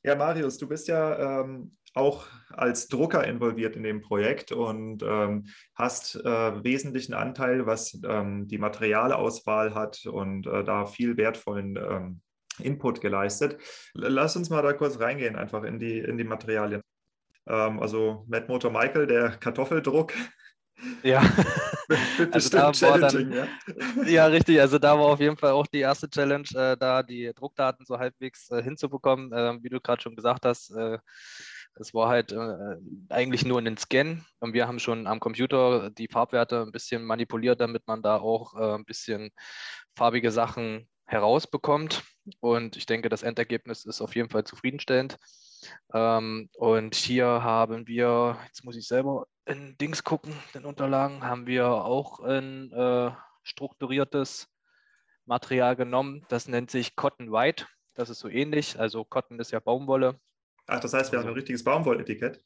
Ja, 0.04 0.18
Marius, 0.18 0.58
du 0.58 0.68
bist 0.68 0.90
ja 0.90 1.44
ähm, 1.44 1.78
auch 1.94 2.26
als 2.50 2.90
Drucker 2.90 3.26
involviert 3.26 3.78
in 3.78 3.84
dem 3.84 4.02
Projekt 4.02 4.52
und 4.52 5.02
ähm, 5.02 5.46
hast 5.76 6.18
äh, 6.18 6.62
wesentlichen 6.62 7.14
Anteil, 7.14 7.66
was 7.66 7.98
ähm, 8.06 8.50
die 8.50 8.58
Materialauswahl 8.58 9.74
hat 9.74 10.06
und 10.08 10.46
äh, 10.46 10.66
da 10.66 10.86
viel 10.86 11.16
wertvollen 11.16 11.78
ähm, 11.78 12.22
Input 12.60 13.02
geleistet. 13.02 13.58
Lass 13.94 14.36
uns 14.36 14.50
mal 14.50 14.62
da 14.62 14.74
kurz 14.74 15.00
reingehen, 15.00 15.36
einfach 15.36 15.64
in 15.64 15.80
die, 15.80 16.00
in 16.00 16.18
die 16.18 16.24
Materialien. 16.24 16.82
Ähm, 17.48 17.80
also 17.80 18.26
Matt 18.28 18.48
Motor 18.50 18.72
Michael, 18.72 19.08
der 19.08 19.32
Kartoffeldruck. 19.32 20.14
Ja, 21.04 21.22
also 22.32 22.50
da 22.50 22.72
war 22.82 23.00
dann, 23.00 23.32
ja? 23.32 23.48
ja? 24.06 24.26
richtig. 24.26 24.60
Also 24.60 24.80
da 24.80 24.98
war 24.98 25.06
auf 25.06 25.20
jeden 25.20 25.38
Fall 25.38 25.52
auch 25.52 25.68
die 25.68 25.80
erste 25.80 26.10
Challenge, 26.10 26.48
äh, 26.56 26.76
da 26.78 27.04
die 27.04 27.32
Druckdaten 27.34 27.86
so 27.86 28.00
halbwegs 28.00 28.50
äh, 28.52 28.62
hinzubekommen. 28.62 29.32
Äh, 29.32 29.64
wie 29.64 29.70
du 29.70 29.80
gerade 29.80 30.02
schon 30.02 30.16
gesagt 30.16 30.46
hast, 30.46 30.72
äh, 30.72 30.98
Es 31.76 31.94
war 31.94 32.10
halt 32.10 32.32
äh, 32.32 32.78
eigentlich 33.10 33.46
nur 33.46 33.60
ein 33.60 33.78
Scan 33.78 34.24
und 34.40 34.54
wir 34.54 34.68
haben 34.68 34.80
schon 34.80 35.08
am 35.08 35.20
Computer 35.20 35.90
die 35.92 36.08
Farbwerte 36.08 36.62
ein 36.62 36.72
bisschen 36.72 37.04
manipuliert, 37.04 37.62
damit 37.62 37.84
man 37.88 38.02
da 38.02 38.18
auch 38.18 38.56
äh, 38.56 38.76
ein 38.76 38.86
bisschen 38.86 39.32
farbige 39.96 40.32
Sachen 40.32 40.88
herausbekommt. 41.06 42.04
Und 42.40 42.78
ich 42.78 42.86
denke, 42.86 43.10
das 43.10 43.24
Endergebnis 43.24 43.86
ist 43.86 44.02
auf 44.02 44.16
jeden 44.16 44.30
Fall 44.30 44.44
zufriedenstellend. 44.44 45.18
Ähm, 45.94 46.50
und 46.54 46.96
hier 46.96 47.26
haben 47.26 47.88
wir, 47.88 48.38
jetzt 48.46 48.64
muss 48.64 48.76
ich 48.76 48.88
selber 48.88 49.28
in 49.46 49.78
Dings 49.78 50.04
gucken, 50.04 50.34
den 50.54 50.66
Unterlagen, 50.66 51.24
haben 51.24 51.48
wir 51.48 51.68
auch 51.68 52.20
ein 52.22 52.72
äh, 52.72 53.12
strukturiertes 53.44 54.48
Material 55.26 55.76
genommen. 55.76 56.26
Das 56.30 56.48
nennt 56.48 56.72
sich 56.72 56.96
Cotton 56.96 57.32
White. 57.32 57.66
Das 57.94 58.10
ist 58.10 58.20
so 58.20 58.28
ähnlich. 58.28 58.80
Also 58.80 59.04
Cotton 59.04 59.40
ist 59.40 59.52
ja 59.52 59.60
Baumwolle. 59.60 60.20
Ach, 60.68 60.80
das 60.80 60.94
heißt, 60.94 61.12
wir 61.12 61.20
also, 61.20 61.28
haben 61.28 61.34
ein 61.34 61.38
richtiges 61.38 61.64
Baumwolletikett? 61.64 62.44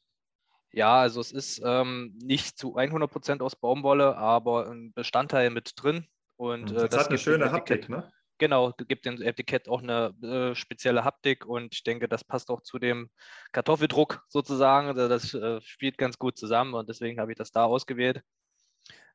Ja, 0.72 1.00
also 1.00 1.20
es 1.20 1.32
ist 1.32 1.62
ähm, 1.64 2.18
nicht 2.22 2.58
zu 2.58 2.76
100 2.76 3.10
Prozent 3.10 3.42
aus 3.42 3.56
Baumwolle, 3.56 4.16
aber 4.16 4.68
ein 4.68 4.92
Bestandteil 4.92 5.50
mit 5.50 5.72
drin. 5.76 6.06
Und, 6.36 6.70
hm, 6.70 6.76
äh, 6.76 6.80
das, 6.80 6.90
das 6.90 7.00
hat 7.00 7.08
eine 7.08 7.18
schöne 7.18 7.52
Haptik, 7.52 7.88
ne? 7.88 8.10
Genau, 8.38 8.72
gibt 8.86 9.04
dem 9.04 9.20
Etikett 9.20 9.68
auch 9.68 9.82
eine 9.82 10.14
äh, 10.22 10.54
spezielle 10.54 11.04
Haptik 11.04 11.44
und 11.44 11.74
ich 11.74 11.82
denke, 11.82 12.08
das 12.08 12.22
passt 12.22 12.50
auch 12.50 12.62
zu 12.62 12.78
dem 12.78 13.10
Kartoffeldruck 13.52 14.24
sozusagen. 14.28 14.88
Also 14.88 15.08
das 15.08 15.34
äh, 15.34 15.60
spielt 15.60 15.98
ganz 15.98 16.18
gut 16.18 16.38
zusammen 16.38 16.74
und 16.74 16.88
deswegen 16.88 17.20
habe 17.20 17.32
ich 17.32 17.38
das 17.38 17.50
da 17.50 17.64
ausgewählt. 17.64 18.22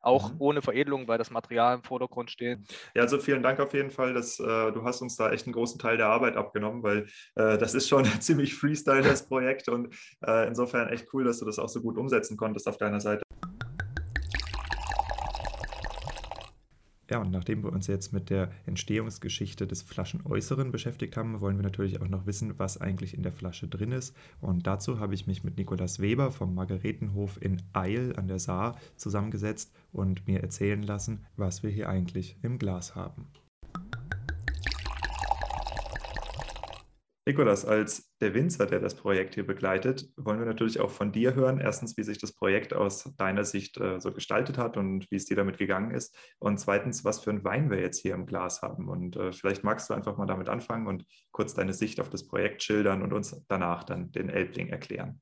Auch 0.02 0.34
mhm. 0.34 0.36
ohne 0.40 0.62
Veredelung, 0.62 1.08
weil 1.08 1.18
das 1.18 1.32
Material 1.32 1.76
im 1.76 1.84
Vordergrund 1.84 2.30
steht. 2.30 2.60
Ja, 2.94 3.04
also 3.04 3.18
vielen 3.18 3.42
Dank 3.42 3.62
auf 3.62 3.74
jeden 3.74 3.90
Fall, 3.90 4.14
dass 4.14 4.38
äh, 4.38 4.72
du 4.74 4.84
hast 4.84 5.02
uns 5.02 5.16
da 5.16 5.32
echt 5.32 5.46
einen 5.48 5.54
großen 5.54 5.80
Teil 5.80 5.96
der 5.96 6.08
Arbeit 6.08 6.36
abgenommen, 6.36 6.84
weil 6.84 7.08
äh, 7.36 7.58
das 7.58 7.74
ist 7.74 7.88
schon 7.88 8.04
ziemlich 8.20 8.56
Freestyle, 8.56 9.02
das 9.02 9.26
Projekt 9.26 9.70
und 9.70 9.96
äh, 10.28 10.46
insofern 10.50 10.90
echt 10.90 11.08
cool, 11.14 11.24
dass 11.24 11.40
du 11.40 11.46
das 11.46 11.58
auch 11.58 11.70
so 11.70 11.82
gut 11.82 11.98
umsetzen 11.98 12.36
konntest 12.36 12.68
auf 12.68 12.78
deiner 12.78 13.00
Seite. 13.00 13.24
Ja, 17.10 17.20
und 17.20 17.32
nachdem 17.32 17.64
wir 17.64 17.74
uns 17.74 17.88
jetzt 17.88 18.14
mit 18.14 18.30
der 18.30 18.50
Entstehungsgeschichte 18.66 19.68
des 19.68 19.82
Flaschenäußeren 19.82 20.72
beschäftigt 20.72 21.18
haben, 21.18 21.42
wollen 21.42 21.58
wir 21.58 21.64
natürlich 21.64 22.02
auch 22.02 22.08
noch 22.08 22.26
wissen, 22.26 22.58
was 22.58 22.80
eigentlich 22.80 23.14
in 23.14 23.24
der 23.24 23.34
Flasche 23.34 23.68
drin 23.68 23.92
ist. 23.92 24.16
Und 24.40 24.68
dazu 24.68 25.00
habe 25.00 25.14
ich 25.14 25.28
mich 25.28 25.44
mit 25.44 25.58
Nikolaus 25.58 26.00
Weber 26.00 26.32
vom 26.32 26.56
Margaretenhof 26.56 27.42
in 27.42 27.62
Eil 27.74 28.16
an 28.16 28.28
der 28.28 28.40
Saar 28.40 28.80
zusammengesetzt 28.96 29.74
und 29.92 30.28
mir 30.28 30.42
erzählen 30.42 30.82
lassen, 30.82 31.26
was 31.36 31.62
wir 31.62 31.70
hier 31.70 31.90
eigentlich 31.90 32.38
im 32.42 32.58
Glas 32.58 32.96
haben. 32.96 33.28
Nikolas, 37.26 37.64
als 37.64 38.14
der 38.20 38.34
Winzer, 38.34 38.66
der 38.66 38.82
das 38.82 38.96
Projekt 38.96 39.36
hier 39.36 39.48
begleitet, 39.48 40.10
wollen 40.18 40.40
wir 40.40 40.46
natürlich 40.46 40.82
auch 40.82 40.90
von 40.90 41.14
dir 41.14 41.36
hören. 41.36 41.62
Erstens, 41.62 41.96
wie 41.96 42.04
sich 42.04 42.18
das 42.18 42.34
Projekt 42.34 42.74
aus 42.74 43.16
deiner 43.16 43.46
Sicht 43.46 43.78
äh, 43.80 44.02
so 44.02 44.12
gestaltet 44.12 44.58
hat 44.58 44.76
und 44.76 45.10
wie 45.10 45.16
es 45.16 45.26
dir 45.26 45.38
damit 45.38 45.58
gegangen 45.58 45.92
ist. 45.92 46.18
Und 46.40 46.60
zweitens, 46.60 47.06
was 47.06 47.22
für 47.22 47.30
einen 47.30 47.46
Wein 47.46 47.72
wir 47.72 47.80
jetzt 47.80 48.00
hier 48.00 48.14
im 48.14 48.26
Glas 48.26 48.62
haben. 48.62 48.90
Und 48.90 49.16
äh, 49.16 49.32
vielleicht 49.32 49.64
magst 49.64 49.90
du 49.90 49.94
einfach 49.94 50.18
mal 50.18 50.26
damit 50.26 50.50
anfangen 50.50 50.86
und 50.86 51.06
kurz 51.32 51.54
deine 51.54 51.72
Sicht 51.72 52.02
auf 52.02 52.10
das 52.10 52.28
Projekt 52.28 52.62
schildern 52.62 53.02
und 53.02 53.14
uns 53.14 53.42
danach 53.48 53.86
dann 53.86 54.12
den 54.12 54.30
Elbling 54.30 54.68
erklären. 54.68 55.22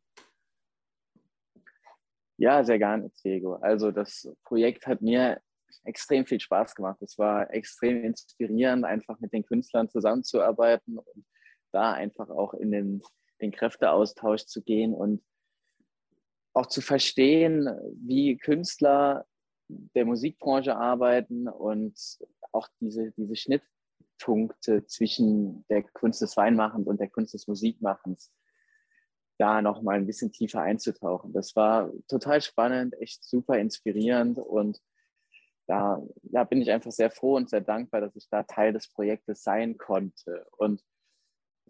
Ja, 2.38 2.64
sehr 2.64 2.80
gerne, 2.80 3.12
Diego. 3.24 3.58
Also 3.58 3.92
das 3.92 4.28
Projekt 4.44 4.88
hat 4.88 5.04
mir 5.04 5.40
extrem 5.84 6.26
viel 6.26 6.40
Spaß 6.40 6.74
gemacht. 6.74 7.00
Es 7.02 7.20
war 7.20 7.54
extrem 7.54 8.04
inspirierend, 8.04 8.86
einfach 8.86 9.20
mit 9.20 9.34
den 9.34 9.46
Künstlern 9.46 9.88
zusammenzuarbeiten 9.88 10.98
und 10.98 11.26
da 11.72 11.94
einfach 11.94 12.30
auch 12.30 12.54
in 12.54 12.72
den, 12.72 13.02
den 13.42 13.52
Kräfteaustausch 13.52 14.46
zu 14.46 14.62
gehen 14.62 14.94
und 14.94 15.24
auch 16.54 16.66
zu 16.66 16.82
verstehen, 16.82 17.70
wie 17.96 18.38
Künstler 18.38 19.26
der 19.68 20.06
Musikbranche 20.06 20.76
arbeiten 20.76 21.48
und 21.48 21.98
auch 22.52 22.68
diese, 22.80 23.12
diese 23.12 23.36
Schnittpunkte 23.36 24.86
zwischen 24.86 25.66
der 25.70 25.84
Kunst 25.84 26.22
des 26.22 26.36
Weinmachens 26.36 26.88
und 26.88 27.00
der 27.00 27.10
Kunst 27.10 27.34
des 27.34 27.48
Musikmachens 27.48 28.32
da 29.38 29.62
nochmal 29.62 29.96
ein 29.96 30.06
bisschen 30.06 30.32
tiefer 30.32 30.62
einzutauchen. 30.62 31.34
Das 31.34 31.56
war 31.56 31.92
total 32.08 32.42
spannend, 32.42 33.00
echt 33.02 33.24
super 33.24 33.58
inspirierend 33.58 34.38
und 34.38 34.80
da 35.68 36.02
ja, 36.24 36.44
bin 36.44 36.62
ich 36.62 36.70
einfach 36.70 36.92
sehr 36.92 37.10
froh 37.10 37.38
und 37.38 37.50
sehr 37.50 37.62
dankbar, 37.62 38.02
dass 38.02 38.16
ich 38.16 38.28
da 38.30 38.44
Teil 38.44 38.74
des 38.74 38.90
Projektes 38.90 39.42
sein 39.42 39.78
konnte. 39.78 40.46
Und 40.58 40.84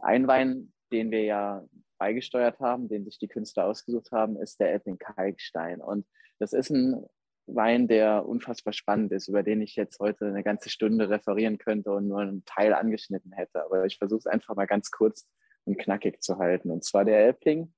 ein 0.02 0.28
Wein, 0.28 0.74
den 0.92 1.12
wir 1.12 1.24
ja 1.24 1.66
beigesteuert 1.98 2.60
haben, 2.60 2.90
den 2.90 3.06
sich 3.06 3.20
die 3.20 3.28
Künstler 3.28 3.66
ausgesucht 3.66 4.12
haben, 4.12 4.36
ist 4.38 4.60
der 4.60 4.74
Epping 4.74 4.98
Kalkstein. 4.98 5.82
Und 5.82 6.06
das 6.40 6.54
ist 6.54 6.72
ein 6.72 7.06
Wein, 7.46 7.88
der 7.88 8.26
unfassbar 8.26 8.74
spannend 8.74 9.12
ist, 9.12 9.28
über 9.28 9.44
den 9.44 9.62
ich 9.62 9.76
jetzt 9.76 10.00
heute 10.00 10.26
eine 10.26 10.44
ganze 10.44 10.70
Stunde 10.70 11.10
referieren 11.10 11.58
könnte 11.58 11.92
und 11.92 12.08
nur 12.08 12.20
einen 12.20 12.46
Teil 12.46 12.74
angeschnitten 12.74 13.34
hätte. 13.34 13.64
Aber 13.64 13.86
ich 13.86 13.98
versuche 13.98 14.20
es 14.20 14.26
einfach 14.28 14.56
mal 14.56 14.66
ganz 14.66 14.92
kurz 14.92 15.28
und 15.66 15.78
knackig 15.78 16.22
zu 16.22 16.38
halten. 16.38 16.72
Und 16.72 16.84
zwar 16.84 17.06
der 17.06 17.20
Elbling 17.20 17.74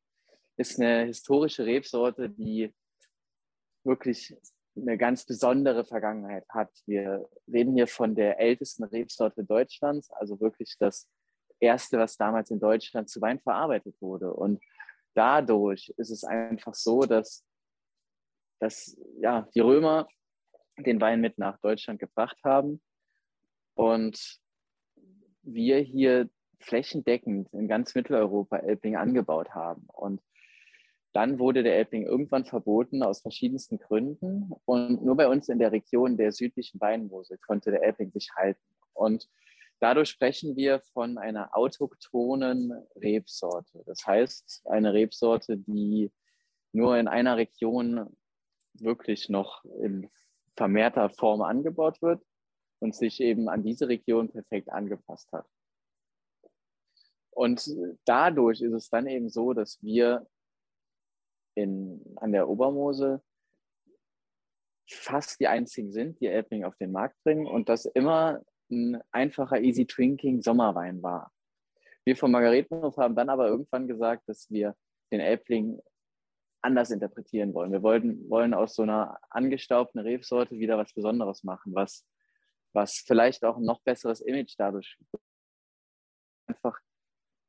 ist 0.57 0.79
eine 0.79 1.05
historische 1.05 1.65
Rebsorte, 1.65 2.29
die 2.29 2.73
wirklich 3.83 4.35
eine 4.75 4.97
ganz 4.97 5.25
besondere 5.25 5.85
Vergangenheit 5.85 6.45
hat. 6.49 6.71
Wir 6.85 7.27
reden 7.51 7.75
hier 7.75 7.87
von 7.87 8.15
der 8.15 8.39
ältesten 8.39 8.83
Rebsorte 8.83 9.43
Deutschlands, 9.43 10.09
also 10.11 10.39
wirklich 10.39 10.75
das 10.79 11.07
erste, 11.63 11.97
was 11.97 12.17
damals 12.17 12.51
in 12.51 12.59
Deutschland 12.59 13.09
zu 13.09 13.21
Wein 13.21 13.39
verarbeitet 13.39 13.95
wurde. 14.01 14.33
Und 14.33 14.61
dadurch 15.13 15.93
ist 15.97 16.09
es 16.09 16.23
einfach 16.23 16.73
so, 16.75 17.01
dass, 17.03 17.45
dass 18.59 18.97
ja, 19.19 19.47
die 19.55 19.61
Römer 19.61 20.07
den 20.77 21.01
Wein 21.01 21.21
mit 21.21 21.37
nach 21.37 21.59
Deutschland 21.59 21.99
gebracht 21.99 22.37
haben 22.43 22.81
und 23.75 24.39
wir 25.43 25.79
hier 25.79 26.29
flächendeckend 26.59 27.51
in 27.53 27.67
ganz 27.67 27.93
Mitteleuropa 27.95 28.57
Elbling 28.57 28.95
angebaut 28.95 29.51
haben. 29.51 29.85
Und 29.87 30.21
dann 31.11 31.37
wurde 31.37 31.61
der 31.61 31.77
Elbling 31.77 32.05
irgendwann 32.05 32.45
verboten 32.45 33.03
aus 33.03 33.21
verschiedensten 33.21 33.77
Gründen. 33.77 34.51
Und 34.65 35.03
nur 35.03 35.15
bei 35.15 35.27
uns 35.27 35.49
in 35.49 35.59
der 35.59 35.71
Region 35.71 36.17
der 36.17 36.31
südlichen 36.31 36.79
Weinmosel 36.81 37.37
konnte 37.37 37.71
der 37.71 37.83
Elbling 37.83 38.11
sich 38.11 38.31
halten. 38.35 38.61
Und 38.93 39.29
Dadurch 39.83 40.11
sprechen 40.11 40.55
wir 40.55 40.79
von 40.93 41.17
einer 41.17 41.57
autochthonen 41.57 42.71
Rebsorte. 42.95 43.83
Das 43.85 44.07
heißt, 44.07 44.65
eine 44.67 44.93
Rebsorte, 44.93 45.57
die 45.57 46.09
nur 46.71 46.97
in 46.97 47.09
einer 47.09 47.35
Region 47.35 48.15
wirklich 48.75 49.27
noch 49.27 49.65
in 49.81 50.09
vermehrter 50.55 51.09
Form 51.09 51.41
angebaut 51.41 52.01
wird 52.01 52.23
und 52.79 52.95
sich 52.95 53.19
eben 53.19 53.49
an 53.49 53.61
diese 53.61 53.89
Region 53.89 54.31
perfekt 54.31 54.69
angepasst 54.69 55.29
hat. 55.33 55.45
Und 57.31 57.69
dadurch 58.05 58.61
ist 58.61 58.71
es 58.71 58.89
dann 58.89 59.05
eben 59.05 59.27
so, 59.27 59.51
dass 59.51 59.83
wir 59.83 60.25
in, 61.55 62.01
an 62.15 62.31
der 62.31 62.47
Obermose 62.47 63.21
fast 64.89 65.41
die 65.41 65.47
einzigen 65.49 65.91
sind, 65.91 66.21
die 66.21 66.27
Elbling 66.27 66.63
auf 66.63 66.77
den 66.77 66.93
Markt 66.93 67.21
bringen 67.25 67.47
und 67.47 67.67
das 67.67 67.83
immer 67.83 68.41
ein 68.69 69.01
einfacher 69.11 69.61
Easy 69.61 69.85
Drinking 69.85 70.41
Sommerwein 70.41 71.01
war. 71.01 71.31
Wir 72.05 72.15
von 72.15 72.31
Margaretenhof 72.31 72.97
haben 72.97 73.15
dann 73.15 73.29
aber 73.29 73.47
irgendwann 73.47 73.87
gesagt, 73.87 74.27
dass 74.27 74.49
wir 74.49 74.75
den 75.11 75.19
Elbling 75.19 75.79
anders 76.61 76.91
interpretieren 76.91 77.53
wollen. 77.53 77.71
Wir 77.71 77.83
wollten, 77.83 78.29
wollen 78.29 78.53
aus 78.53 78.75
so 78.75 78.83
einer 78.83 79.19
angestaubten 79.29 79.99
Rebsorte 79.99 80.57
wieder 80.57 80.77
was 80.77 80.93
Besonderes 80.93 81.43
machen, 81.43 81.73
was, 81.75 82.05
was 82.73 83.03
vielleicht 83.05 83.43
auch 83.43 83.57
ein 83.57 83.65
noch 83.65 83.81
besseres 83.81 84.21
Image 84.21 84.55
dadurch 84.57 84.97
einfach 86.47 86.79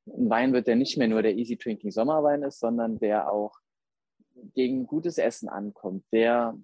ein 0.07 0.29
Wein 0.29 0.53
wird, 0.53 0.67
der 0.67 0.77
nicht 0.77 0.99
mehr 0.99 1.09
nur 1.09 1.23
der 1.23 1.35
Easy 1.35 1.57
Drinking 1.57 1.91
Sommerwein 1.91 2.43
ist, 2.43 2.59
sondern 2.61 2.99
der 2.99 3.31
auch 3.31 3.59
gegen 4.55 4.87
gutes 4.87 5.19
Essen 5.19 5.49
ankommt, 5.49 6.05
der, 6.13 6.59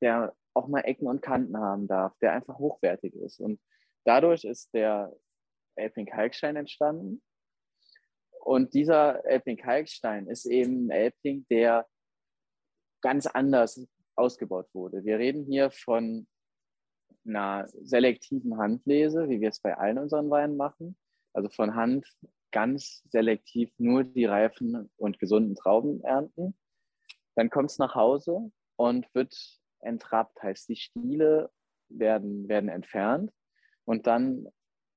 der 0.00 0.34
auch 0.54 0.68
mal 0.68 0.80
Ecken 0.80 1.06
und 1.06 1.22
Kanten 1.22 1.56
haben 1.56 1.86
darf, 1.86 2.16
der 2.18 2.32
einfach 2.32 2.58
hochwertig 2.58 3.14
ist. 3.14 3.40
Und 3.40 3.60
Dadurch 4.04 4.44
ist 4.44 4.72
der 4.74 5.12
Elbling-Kalkstein 5.76 6.56
entstanden. 6.56 7.22
Und 8.40 8.74
dieser 8.74 9.24
Elbling-Kalkstein 9.24 10.28
ist 10.28 10.44
eben 10.46 10.86
ein 10.86 10.90
Elbling, 10.90 11.46
der 11.50 11.86
ganz 13.00 13.26
anders 13.26 13.86
ausgebaut 14.16 14.68
wurde. 14.74 15.04
Wir 15.04 15.18
reden 15.18 15.44
hier 15.44 15.70
von 15.70 16.26
einer 17.26 17.66
selektiven 17.68 18.58
Handlese, 18.58 19.28
wie 19.28 19.40
wir 19.40 19.48
es 19.48 19.60
bei 19.60 19.76
allen 19.76 19.98
unseren 19.98 20.28
Weinen 20.30 20.56
machen. 20.56 20.96
Also 21.32 21.48
von 21.48 21.74
Hand 21.74 22.06
ganz 22.52 23.02
selektiv 23.08 23.72
nur 23.78 24.04
die 24.04 24.26
reifen 24.26 24.90
und 24.96 25.18
gesunden 25.18 25.56
Trauben 25.56 26.04
ernten. 26.04 26.54
Dann 27.34 27.50
kommt 27.50 27.70
es 27.70 27.78
nach 27.78 27.94
Hause 27.94 28.52
und 28.76 29.12
wird 29.14 29.34
entrappt, 29.80 30.40
heißt 30.42 30.68
die 30.68 30.76
Stiele 30.76 31.50
werden, 31.88 32.46
werden 32.48 32.68
entfernt 32.68 33.32
und 33.84 34.06
dann 34.06 34.48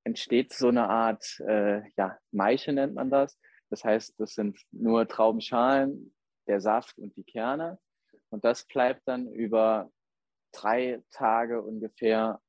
entsteht 0.03 0.53
so 0.53 0.70
eine 0.70 0.89
Art, 0.89 1.39
äh, 1.41 1.82
ja, 1.98 2.17
Maische 2.32 2.72
nennt 2.72 2.96
man 2.96 3.10
das. 3.10 3.38
Das 3.70 3.84
heißt, 3.84 4.20
das 4.20 4.34
sind 4.34 4.58
nur 4.72 5.08
Traubenschalen, 5.08 6.15
der 6.48 6.62
Saft 6.62 6.98
und 6.98 7.15
die 7.17 7.25
Kerne. 7.25 7.77
Und 8.29 8.46
das 8.46 8.65
bleibt 8.65 9.01
dann 9.06 9.27
über 9.32 9.91
drei 10.53 11.03
Tage 11.12 11.62
ungefähr 11.62 12.41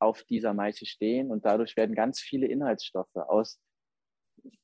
auf 0.00 0.24
dieser 0.24 0.52
Maische 0.52 0.86
stehen 0.86 1.30
und 1.30 1.44
dadurch 1.44 1.76
werden 1.76 1.94
ganz 1.94 2.20
viele 2.20 2.46
Inhaltsstoffe 2.46 3.14
aus 3.14 3.60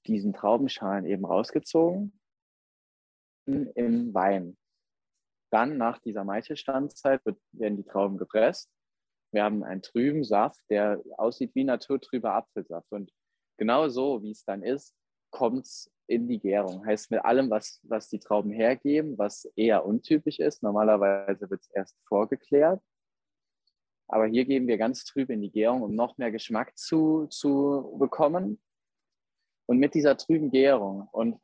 diesen 0.06 0.32
Traubenschalen 0.32 1.06
eben 1.06 1.24
rausgezogen 1.24 2.20
im 3.46 4.12
Wein. 4.12 4.58
Dann 5.50 5.78
nach 5.78 5.98
dieser 5.98 6.24
Maichelstandzeit 6.24 7.22
werden 7.52 7.76
die 7.76 7.84
Trauben 7.84 8.18
gepresst. 8.18 8.70
Wir 9.32 9.44
haben 9.44 9.62
einen 9.62 9.82
trüben 9.82 10.24
Saft, 10.24 10.60
der 10.70 11.02
aussieht 11.16 11.54
wie 11.54 11.64
naturtrüber 11.64 12.34
Apfelsaft. 12.34 12.90
Und 12.90 13.12
genau 13.58 13.88
so, 13.88 14.22
wie 14.22 14.32
es 14.32 14.44
dann 14.44 14.62
ist, 14.62 14.94
kommt 15.30 15.66
es 15.66 15.90
in 16.06 16.26
die 16.26 16.40
Gärung. 16.40 16.84
Heißt 16.84 17.10
mit 17.10 17.24
allem, 17.24 17.50
was, 17.50 17.80
was 17.84 18.08
die 18.08 18.18
Trauben 18.18 18.50
hergeben, 18.50 19.16
was 19.16 19.44
eher 19.54 19.86
untypisch 19.86 20.40
ist. 20.40 20.62
Normalerweise 20.62 21.48
wird 21.48 21.62
es 21.62 21.70
erst 21.70 21.96
vorgeklärt. 22.06 22.82
Aber 24.08 24.26
hier 24.26 24.44
geben 24.44 24.66
wir 24.66 24.76
ganz 24.76 25.04
trüb 25.04 25.30
in 25.30 25.40
die 25.40 25.52
Gärung, 25.52 25.82
um 25.82 25.94
noch 25.94 26.18
mehr 26.18 26.32
Geschmack 26.32 26.76
zu, 26.76 27.26
zu 27.28 27.96
bekommen. 27.98 28.60
Und 29.66 29.78
mit 29.78 29.94
dieser 29.94 30.16
trüben 30.16 30.50
Gärung 30.50 31.08
und 31.12 31.40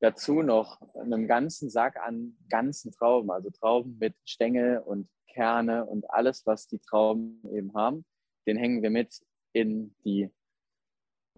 dazu 0.00 0.42
noch 0.42 0.80
einem 0.94 1.26
ganzen 1.26 1.70
Sack 1.70 1.96
an 1.96 2.36
ganzen 2.48 2.92
Trauben, 2.92 3.30
also 3.30 3.50
Trauben 3.50 3.98
mit 3.98 4.14
Stängel 4.24 4.78
und 4.78 5.08
Kerne 5.32 5.84
und 5.86 6.10
alles, 6.10 6.46
was 6.46 6.66
die 6.66 6.78
Trauben 6.78 7.42
eben 7.52 7.74
haben, 7.74 8.04
den 8.46 8.56
hängen 8.56 8.82
wir 8.82 8.90
mit 8.90 9.20
in 9.52 9.94
die 10.04 10.30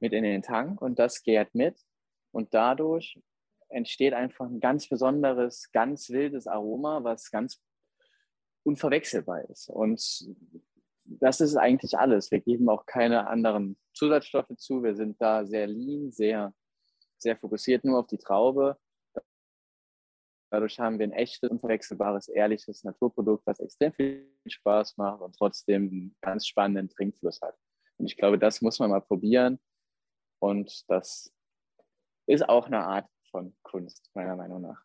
mit 0.00 0.12
in 0.12 0.24
den 0.24 0.42
Tank 0.42 0.80
und 0.80 0.98
das 0.98 1.22
gärt 1.22 1.54
mit 1.54 1.78
und 2.32 2.54
dadurch 2.54 3.20
entsteht 3.68 4.14
einfach 4.14 4.46
ein 4.46 4.60
ganz 4.60 4.88
besonderes, 4.88 5.70
ganz 5.72 6.10
wildes 6.10 6.46
Aroma, 6.46 7.04
was 7.04 7.30
ganz 7.30 7.62
unverwechselbar 8.64 9.48
ist. 9.48 9.68
Und 9.68 10.00
das 11.04 11.40
ist 11.40 11.56
eigentlich 11.56 11.98
alles. 11.98 12.30
Wir 12.30 12.40
geben 12.40 12.68
auch 12.68 12.86
keine 12.86 13.28
anderen 13.28 13.78
Zusatzstoffe 13.94 14.56
zu. 14.56 14.82
Wir 14.82 14.94
sind 14.94 15.20
da 15.20 15.44
sehr 15.44 15.66
lean, 15.66 16.12
sehr, 16.12 16.52
sehr 17.22 17.36
fokussiert 17.36 17.84
nur 17.84 17.98
auf 17.98 18.06
die 18.06 18.18
Traube. 18.18 18.78
Dadurch 20.52 20.80
haben 20.80 20.98
wir 20.98 21.06
ein 21.06 21.12
echtes, 21.12 21.48
unverwechselbares, 21.48 22.28
ehrliches 22.28 22.82
Naturprodukt, 22.82 23.46
was 23.46 23.60
extrem 23.60 23.92
viel 23.92 24.28
Spaß 24.48 24.96
macht 24.96 25.20
und 25.20 25.36
trotzdem 25.36 25.88
einen 25.88 26.16
ganz 26.20 26.46
spannenden 26.46 26.88
Trinkfluss 26.88 27.40
hat. 27.40 27.56
Und 27.98 28.06
ich 28.06 28.16
glaube, 28.16 28.38
das 28.38 28.60
muss 28.60 28.80
man 28.80 28.90
mal 28.90 29.00
probieren. 29.00 29.60
Und 30.42 30.84
das 30.88 31.32
ist 32.26 32.48
auch 32.48 32.66
eine 32.66 32.84
Art 32.84 33.08
von 33.30 33.54
Kunst, 33.62 34.10
meiner 34.14 34.34
Meinung 34.34 34.62
nach. 34.62 34.82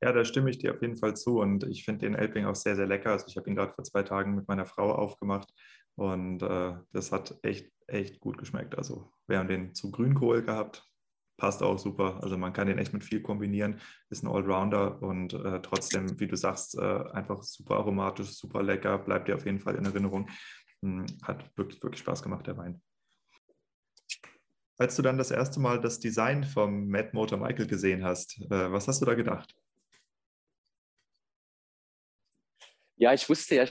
Ja, 0.00 0.12
da 0.12 0.24
stimme 0.24 0.50
ich 0.50 0.58
dir 0.58 0.74
auf 0.74 0.82
jeden 0.82 0.96
Fall 0.96 1.16
zu 1.16 1.40
und 1.40 1.64
ich 1.64 1.84
finde 1.84 2.06
den 2.06 2.14
Elbing 2.14 2.44
auch 2.44 2.54
sehr, 2.54 2.76
sehr 2.76 2.86
lecker. 2.86 3.10
Also 3.10 3.26
ich 3.26 3.36
habe 3.36 3.50
ihn 3.50 3.56
gerade 3.56 3.72
vor 3.72 3.84
zwei 3.84 4.02
Tagen 4.02 4.34
mit 4.34 4.46
meiner 4.46 4.66
Frau 4.66 4.92
aufgemacht 4.92 5.52
und 5.96 6.42
äh, 6.42 6.74
das 6.92 7.10
hat 7.10 7.36
echt, 7.42 7.72
echt 7.86 8.20
gut 8.20 8.38
geschmeckt. 8.38 8.76
Also 8.76 9.12
wir 9.26 9.38
haben 9.38 9.48
den 9.48 9.74
zu 9.74 9.90
Grünkohl 9.90 10.42
gehabt, 10.42 10.88
passt 11.36 11.62
auch 11.62 11.78
super. 11.78 12.22
Also 12.22 12.38
man 12.38 12.52
kann 12.52 12.66
den 12.66 12.78
echt 12.78 12.92
mit 12.92 13.04
viel 13.04 13.22
kombinieren, 13.22 13.80
ist 14.10 14.22
ein 14.22 14.28
Allrounder 14.28 15.02
und 15.02 15.34
äh, 15.34 15.60
trotzdem, 15.62 16.18
wie 16.20 16.26
du 16.26 16.36
sagst, 16.36 16.76
äh, 16.78 17.04
einfach 17.12 17.42
super 17.42 17.76
aromatisch, 17.76 18.30
super 18.30 18.62
lecker, 18.62 18.98
bleibt 18.98 19.28
dir 19.28 19.34
auf 19.34 19.44
jeden 19.44 19.60
Fall 19.60 19.76
in 19.76 19.84
Erinnerung. 19.84 20.30
Hm, 20.82 21.06
hat 21.22 21.50
wirklich, 21.56 21.82
wirklich 21.82 22.00
Spaß 22.00 22.22
gemacht, 22.22 22.46
der 22.46 22.56
Wein. 22.56 22.82
Als 24.76 24.96
du 24.96 25.02
dann 25.02 25.18
das 25.18 25.30
erste 25.30 25.60
Mal 25.60 25.80
das 25.80 26.00
Design 26.00 26.42
vom 26.42 26.88
Mad 26.88 27.10
Motor 27.12 27.38
Michael 27.38 27.66
gesehen 27.66 28.04
hast, 28.04 28.40
äh, 28.50 28.72
was 28.72 28.88
hast 28.88 29.00
du 29.00 29.06
da 29.06 29.14
gedacht? 29.14 29.54
Ja, 32.96 33.12
ich 33.12 33.28
wusste 33.28 33.56
ja 33.56 33.68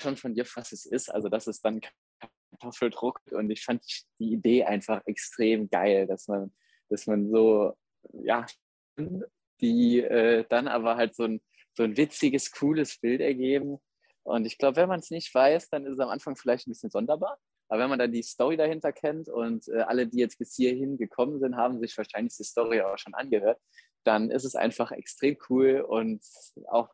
schon 0.00 0.16
von 0.16 0.34
dir, 0.34 0.44
was 0.54 0.72
es 0.72 0.86
ist. 0.86 1.08
Also, 1.08 1.28
dass 1.28 1.46
es 1.46 1.60
dann 1.60 1.80
Kartoffeldruck 2.58 3.20
und 3.32 3.50
ich 3.50 3.64
fand 3.64 3.82
die 4.18 4.32
Idee 4.32 4.64
einfach 4.64 5.02
extrem 5.06 5.68
geil, 5.68 6.06
dass 6.06 6.28
man, 6.28 6.52
dass 6.88 7.06
man 7.06 7.30
so, 7.30 7.74
ja, 8.12 8.46
die 9.60 10.00
äh, 10.00 10.44
dann 10.48 10.68
aber 10.68 10.96
halt 10.96 11.14
so 11.14 11.24
ein, 11.24 11.40
so 11.74 11.82
ein 11.82 11.96
witziges, 11.96 12.50
cooles 12.52 12.98
Bild 12.98 13.20
ergeben. 13.20 13.78
Und 14.22 14.46
ich 14.46 14.58
glaube, 14.58 14.76
wenn 14.76 14.88
man 14.88 15.00
es 15.00 15.10
nicht 15.10 15.34
weiß, 15.34 15.68
dann 15.70 15.86
ist 15.86 15.94
es 15.94 16.00
am 16.00 16.08
Anfang 16.08 16.36
vielleicht 16.36 16.66
ein 16.66 16.70
bisschen 16.70 16.90
sonderbar. 16.90 17.38
Aber 17.68 17.82
wenn 17.82 17.90
man 17.90 17.98
dann 17.98 18.12
die 18.12 18.22
Story 18.22 18.56
dahinter 18.56 18.92
kennt 18.92 19.28
und 19.28 19.68
äh, 19.68 19.80
alle, 19.80 20.06
die 20.06 20.18
jetzt 20.18 20.38
bis 20.38 20.54
hierhin 20.54 20.96
gekommen 20.96 21.40
sind, 21.40 21.56
haben 21.56 21.80
sich 21.80 21.96
wahrscheinlich 21.96 22.36
die 22.36 22.44
Story 22.44 22.80
auch 22.82 22.98
schon 22.98 23.14
angehört, 23.14 23.60
dann 24.04 24.30
ist 24.30 24.44
es 24.44 24.54
einfach 24.54 24.92
extrem 24.92 25.36
cool 25.48 25.80
und 25.80 26.22
auch 26.68 26.90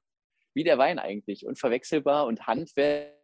wie 0.54 0.64
der 0.64 0.78
Wein 0.78 0.98
eigentlich, 0.98 1.46
unverwechselbar 1.46 2.26
und 2.26 2.46
Handwerk. 2.46 3.14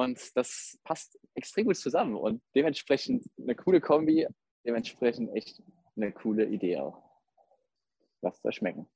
Und 0.00 0.34
das 0.34 0.78
passt 0.82 1.18
extrem 1.34 1.66
gut 1.66 1.76
zusammen 1.76 2.16
und 2.16 2.42
dementsprechend 2.54 3.22
eine 3.38 3.54
coole 3.54 3.82
Kombi, 3.82 4.26
dementsprechend 4.64 5.30
echt 5.36 5.62
eine 5.94 6.10
coole 6.10 6.46
Idee 6.46 6.78
auch. 6.78 7.02
Lasst 8.22 8.42
euch 8.46 8.56
schmecken. 8.56 8.88